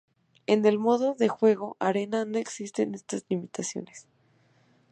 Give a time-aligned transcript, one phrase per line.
[0.47, 4.07] En el modo de juego Arena no existen estas limitaciones.